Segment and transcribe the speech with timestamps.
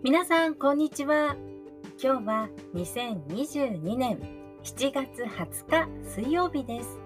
[0.00, 1.34] 皆さん、こんにちは。
[2.00, 4.20] 今日は2022年
[4.62, 7.00] 7月20日水曜日です。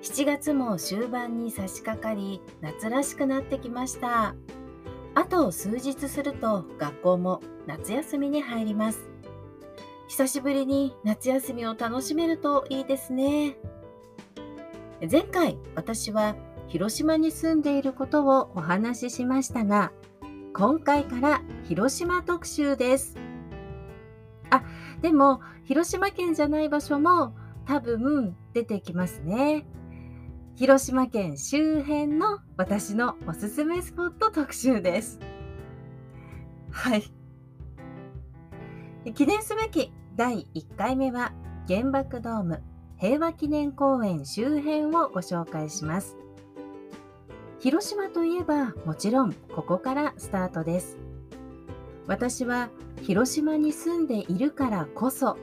[0.00, 4.34] 7月も終盤に差し掛かり、夏らしくなってきました。
[5.14, 9.10] あと数日すると学校も夏休みに入ります。
[10.08, 13.58] 久しぶりに夏休みを楽しめるといいですね。
[15.10, 16.34] 前回私は
[16.66, 19.92] 広島に住んでいることをお話ししましたが、
[20.56, 23.16] 今回から広島特集です。
[24.50, 24.62] あ、
[25.02, 27.34] でも広島県じゃない場所も
[27.66, 29.66] 多分出てきますね。
[30.54, 35.18] 広島県周辺の私のおすすめスポット特集です。
[36.70, 37.02] はい。
[39.12, 41.32] 記念すべき第1回目は
[41.66, 42.62] 原爆ドーム
[42.96, 46.16] 平和記念公園周辺をご紹介します。
[47.64, 50.98] 広島といえばもちろんここからスタートです。
[52.06, 52.68] 私は
[53.00, 55.38] 広島に住んでいるからこそ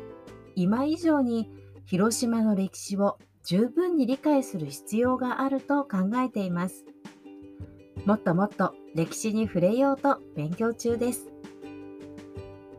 [0.55, 1.49] 今以上に
[1.87, 6.85] 広島の歴史を十分に理解する必要があると考えています。
[8.05, 11.31] もっともっと歴史に触れようと勉強中です。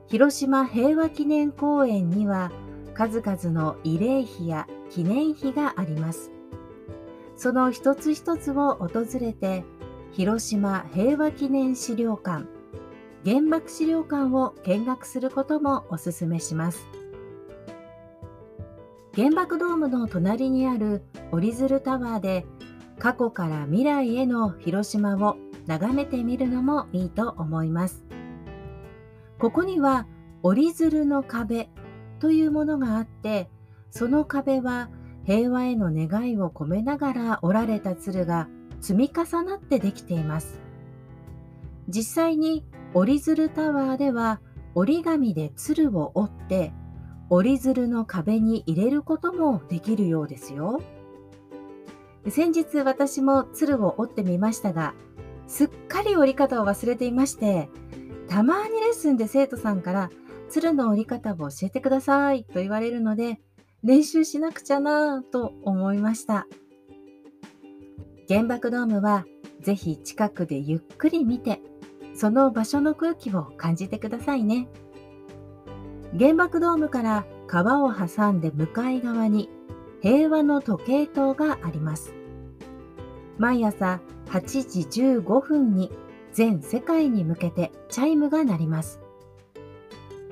[0.06, 2.52] 広島平和記念公園には
[2.94, 6.30] 数々の慰霊碑や記念碑があります。
[7.42, 9.64] その一つ一つを訪れて、
[10.12, 12.46] 広島平和記念資料館、
[13.24, 16.86] 原爆資料館を見学することもお勧めします。
[19.16, 22.46] 原爆ドームの隣にある折り鶴タワーで
[23.00, 28.04] 過去から未来への広島を眺めてみるのもいいと思います。
[29.40, 30.06] ここには
[30.44, 31.68] 折り鶴の壁
[32.20, 33.50] というものがあって、
[33.90, 34.90] その壁は
[35.24, 38.48] 平和への願いを込めながら折られた鶴が
[38.80, 40.60] 積み重なってできています。
[41.88, 44.40] 実際に折り鶴タワーでは
[44.74, 46.72] 折り紙で鶴を折って
[47.28, 50.82] 折り鶴の壁に入れることもできるようですよ。
[52.28, 54.94] 先日私も鶴を折ってみましたが、
[55.46, 57.68] すっかり折り方を忘れていまして、
[58.28, 60.10] たまにレッスンで生徒さんから
[60.48, 63.40] 鶴の折り方を教えてくださいと言われるので、
[63.84, 66.46] 練習しなくちゃなぁと思いました。
[68.28, 69.26] 原爆ドームは
[69.60, 71.60] ぜひ近くでゆっくり見て、
[72.14, 74.68] その場所の空気を感じてくださいね。
[76.18, 79.50] 原爆ドームから川を挟んで向かい側に
[80.00, 82.14] 平和の時計塔があります。
[83.38, 85.90] 毎朝8時15分に
[86.32, 89.00] 全世界に向けてチャイムが鳴ります。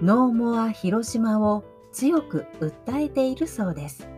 [0.01, 4.09] ノーモア広島を強く訴えているそうです。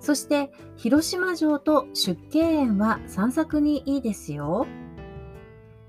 [0.00, 4.66] そして広島城と出家園は散策にいいですよ。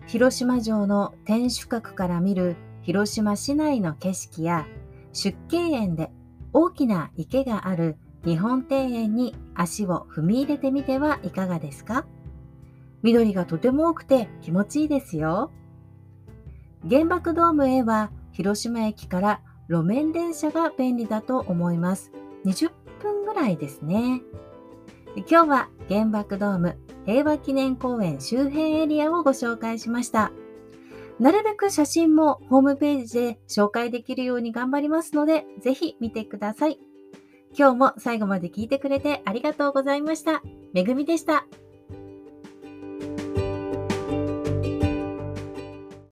[0.08, 4.66] 広島城の天守閣から見る広島市内の景色や
[5.14, 6.12] 出家園で
[6.54, 12.08] 大きな池がある日本庭園に足を踏み入れてみてはいかがですか？
[13.04, 15.52] 緑がとても多くて気持ちいいですよ。
[16.90, 22.12] 原爆ドームへは広島駅から路面電車が便利だと思います。
[22.46, 24.22] 20分ぐらいですね。
[25.30, 30.32] 今日は原爆ドーム平和記念公園周辺エリアをご紹介しました。
[31.20, 36.80] なるべく写真もホームページで紹介できるように頑張りますので、ぜひ見てください。
[37.58, 40.44] 今日も最後まで聞いてくれてありがとうございました。
[40.74, 41.48] めぐみでした。